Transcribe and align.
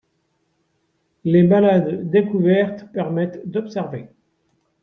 les 1.25 1.43
balades 1.43 2.09
découvertes 2.09 2.91
permettent 2.91 3.47
d’observer 3.47 4.09